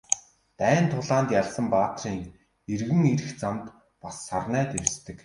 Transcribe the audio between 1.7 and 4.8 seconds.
баатрын эргэн ирэх замд бас сарнай